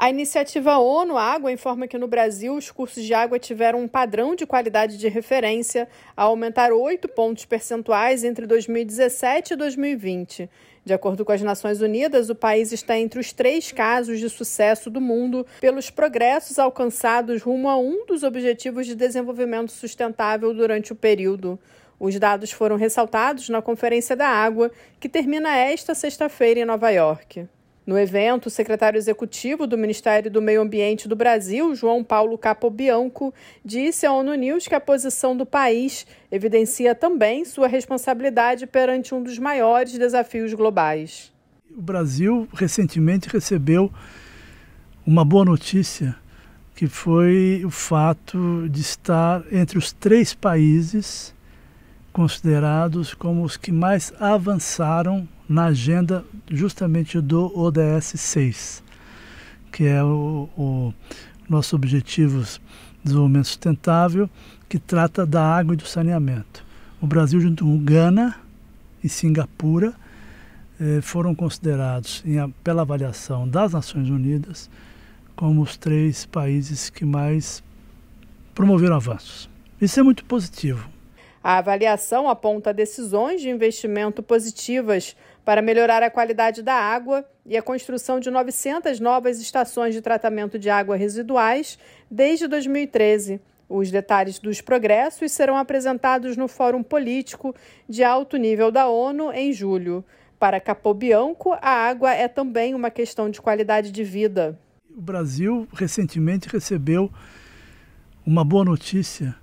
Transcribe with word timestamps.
A 0.00 0.08
iniciativa 0.08 0.78
ONU 0.78 1.18
Água 1.18 1.50
informa 1.50 1.88
que 1.88 1.98
no 1.98 2.06
Brasil 2.06 2.54
os 2.54 2.70
cursos 2.70 3.02
de 3.02 3.12
água 3.12 3.36
tiveram 3.36 3.80
um 3.80 3.88
padrão 3.88 4.36
de 4.36 4.46
qualidade 4.46 4.96
de 4.96 5.08
referência 5.08 5.88
a 6.16 6.22
aumentar 6.22 6.70
8 6.70 7.08
pontos 7.08 7.44
percentuais 7.44 8.22
entre 8.22 8.46
2017 8.46 9.54
e 9.54 9.56
2020. 9.56 10.48
De 10.84 10.94
acordo 10.94 11.24
com 11.24 11.32
as 11.32 11.42
Nações 11.42 11.80
Unidas, 11.80 12.30
o 12.30 12.36
país 12.36 12.70
está 12.70 12.96
entre 12.96 13.18
os 13.18 13.32
três 13.32 13.72
casos 13.72 14.20
de 14.20 14.30
sucesso 14.30 14.88
do 14.88 15.00
mundo 15.00 15.44
pelos 15.60 15.90
progressos 15.90 16.60
alcançados 16.60 17.42
rumo 17.42 17.68
a 17.68 17.76
um 17.76 18.06
dos 18.06 18.22
Objetivos 18.22 18.86
de 18.86 18.94
Desenvolvimento 18.94 19.72
Sustentável 19.72 20.54
durante 20.54 20.92
o 20.92 20.96
período. 20.96 21.58
Os 21.98 22.16
dados 22.20 22.52
foram 22.52 22.76
ressaltados 22.76 23.48
na 23.48 23.60
Conferência 23.60 24.14
da 24.14 24.28
Água, 24.28 24.70
que 25.00 25.08
termina 25.08 25.58
esta 25.58 25.92
sexta-feira 25.92 26.60
em 26.60 26.64
Nova 26.64 26.88
York. 26.88 27.48
No 27.88 27.98
evento, 27.98 28.48
o 28.48 28.50
secretário 28.50 28.98
executivo 28.98 29.66
do 29.66 29.78
Ministério 29.78 30.30
do 30.30 30.42
Meio 30.42 30.60
Ambiente 30.60 31.08
do 31.08 31.16
Brasil, 31.16 31.74
João 31.74 32.04
Paulo 32.04 32.36
Capobianco, 32.36 33.32
disse 33.64 34.04
à 34.04 34.12
ONU 34.12 34.34
News 34.34 34.68
que 34.68 34.74
a 34.74 34.80
posição 34.80 35.34
do 35.34 35.46
país 35.46 36.06
evidencia 36.30 36.94
também 36.94 37.46
sua 37.46 37.66
responsabilidade 37.66 38.66
perante 38.66 39.14
um 39.14 39.22
dos 39.22 39.38
maiores 39.38 39.96
desafios 39.96 40.52
globais. 40.52 41.32
O 41.74 41.80
Brasil 41.80 42.46
recentemente 42.52 43.26
recebeu 43.26 43.90
uma 45.06 45.24
boa 45.24 45.46
notícia, 45.46 46.14
que 46.74 46.86
foi 46.86 47.62
o 47.64 47.70
fato 47.70 48.68
de 48.68 48.82
estar 48.82 49.42
entre 49.50 49.78
os 49.78 49.94
três 49.94 50.34
países 50.34 51.34
considerados 52.18 53.14
como 53.14 53.44
os 53.44 53.56
que 53.56 53.70
mais 53.70 54.12
avançaram 54.18 55.28
na 55.48 55.66
agenda 55.66 56.24
justamente 56.50 57.20
do 57.20 57.56
ODS 57.56 58.14
6, 58.16 58.82
que 59.70 59.84
é 59.84 60.02
o, 60.02 60.48
o 60.58 60.94
nosso 61.48 61.76
Objetivos 61.76 62.60
de 62.98 63.04
Desenvolvimento 63.04 63.46
Sustentável, 63.46 64.28
que 64.68 64.80
trata 64.80 65.24
da 65.24 65.44
água 65.44 65.74
e 65.74 65.76
do 65.76 65.86
saneamento. 65.86 66.64
O 67.00 67.06
Brasil, 67.06 67.40
junto 67.40 67.64
com 67.64 67.78
Gana 67.84 68.34
e 69.02 69.08
Singapura, 69.08 69.94
eh, 70.80 70.98
foram 71.00 71.36
considerados, 71.36 72.24
em, 72.26 72.50
pela 72.64 72.82
avaliação 72.82 73.46
das 73.46 73.74
Nações 73.74 74.10
Unidas, 74.10 74.68
como 75.36 75.62
os 75.62 75.76
três 75.76 76.26
países 76.26 76.90
que 76.90 77.04
mais 77.04 77.62
promoveram 78.56 78.96
avanços. 78.96 79.48
Isso 79.80 80.00
é 80.00 80.02
muito 80.02 80.24
positivo. 80.24 80.97
A 81.42 81.58
avaliação 81.58 82.28
aponta 82.28 82.74
decisões 82.74 83.40
de 83.40 83.48
investimento 83.48 84.22
positivas 84.22 85.16
para 85.44 85.62
melhorar 85.62 86.02
a 86.02 86.10
qualidade 86.10 86.62
da 86.62 86.74
água 86.74 87.24
e 87.46 87.56
a 87.56 87.62
construção 87.62 88.20
de 88.20 88.30
900 88.30 89.00
novas 89.00 89.40
estações 89.40 89.94
de 89.94 90.02
tratamento 90.02 90.58
de 90.58 90.68
água 90.68 90.96
residuais 90.96 91.78
desde 92.10 92.46
2013. 92.46 93.40
Os 93.68 93.90
detalhes 93.90 94.38
dos 94.38 94.60
progressos 94.60 95.30
serão 95.30 95.56
apresentados 95.56 96.36
no 96.36 96.48
Fórum 96.48 96.82
Político 96.82 97.54
de 97.88 98.02
Alto 98.02 98.36
Nível 98.36 98.70
da 98.70 98.88
ONU 98.88 99.30
em 99.32 99.52
julho. 99.52 100.04
Para 100.38 100.60
Capobianco, 100.60 101.52
a 101.52 101.70
água 101.70 102.12
é 102.12 102.28
também 102.28 102.74
uma 102.74 102.90
questão 102.90 103.28
de 103.28 103.40
qualidade 103.40 103.90
de 103.90 104.04
vida. 104.04 104.58
O 104.94 105.00
Brasil 105.00 105.68
recentemente 105.74 106.48
recebeu 106.48 107.10
uma 108.24 108.44
boa 108.44 108.64
notícia, 108.64 109.34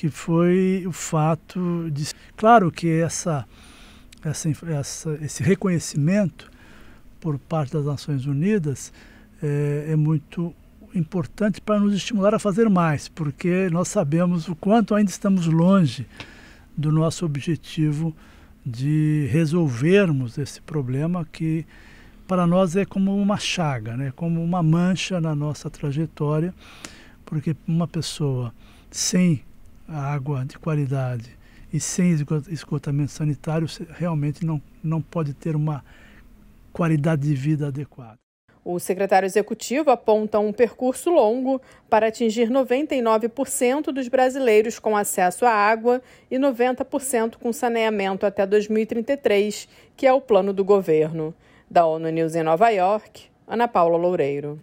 que 0.00 0.08
foi 0.08 0.84
o 0.86 0.92
fato 0.92 1.90
de. 1.90 2.06
Claro 2.34 2.72
que 2.72 2.88
essa 2.88 3.46
essa, 4.24 4.48
essa, 4.66 5.18
esse 5.20 5.42
reconhecimento 5.42 6.50
por 7.20 7.38
parte 7.38 7.74
das 7.74 7.84
Nações 7.84 8.24
Unidas 8.24 8.94
é, 9.42 9.88
é 9.90 9.96
muito 9.96 10.54
importante 10.94 11.60
para 11.60 11.78
nos 11.78 11.92
estimular 11.92 12.34
a 12.34 12.38
fazer 12.38 12.70
mais, 12.70 13.08
porque 13.08 13.68
nós 13.70 13.88
sabemos 13.88 14.48
o 14.48 14.56
quanto 14.56 14.94
ainda 14.94 15.10
estamos 15.10 15.46
longe 15.46 16.06
do 16.74 16.90
nosso 16.90 17.26
objetivo 17.26 18.16
de 18.64 19.28
resolvermos 19.30 20.38
esse 20.38 20.62
problema 20.62 21.28
que 21.30 21.66
para 22.26 22.46
nós 22.46 22.74
é 22.74 22.86
como 22.86 23.14
uma 23.20 23.36
chaga, 23.36 23.98
né? 23.98 24.14
como 24.16 24.42
uma 24.42 24.62
mancha 24.62 25.20
na 25.20 25.34
nossa 25.34 25.68
trajetória, 25.68 26.54
porque 27.26 27.54
uma 27.68 27.86
pessoa 27.86 28.50
sem 28.90 29.44
água 29.98 30.44
de 30.44 30.58
qualidade 30.58 31.38
e 31.72 31.80
sem 31.80 32.10
esgotamento 32.48 33.12
sanitário 33.12 33.66
realmente 33.90 34.44
não, 34.44 34.60
não 34.82 35.00
pode 35.00 35.34
ter 35.34 35.54
uma 35.56 35.84
qualidade 36.72 37.22
de 37.22 37.34
vida 37.34 37.68
adequada. 37.68 38.18
O 38.62 38.78
secretário 38.78 39.26
executivo 39.26 39.90
aponta 39.90 40.38
um 40.38 40.52
percurso 40.52 41.10
longo 41.10 41.60
para 41.88 42.08
atingir 42.08 42.50
99% 42.50 43.84
dos 43.86 44.06
brasileiros 44.06 44.78
com 44.78 44.96
acesso 44.96 45.46
à 45.46 45.50
água 45.50 46.02
e 46.30 46.36
90% 46.36 47.36
com 47.36 47.52
saneamento 47.52 48.26
até 48.26 48.46
2033, 48.46 49.66
que 49.96 50.06
é 50.06 50.12
o 50.12 50.20
plano 50.20 50.52
do 50.52 50.64
governo. 50.64 51.34
Da 51.70 51.86
ONU 51.86 52.10
News 52.10 52.34
em 52.34 52.42
Nova 52.42 52.68
York, 52.68 53.30
Ana 53.46 53.66
Paula 53.66 53.96
Loureiro. 53.96 54.60